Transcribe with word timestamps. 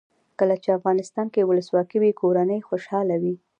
کله 0.39 0.55
چې 0.63 0.75
افغانستان 0.77 1.27
کې 1.33 1.47
ولسواکي 1.49 1.97
وي 2.01 2.11
کورنۍ 2.21 2.59
خوشحاله 2.69 3.15
وي. 3.21 3.35